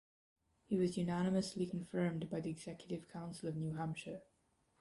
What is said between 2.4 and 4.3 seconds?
Executive Council of New Hampshire.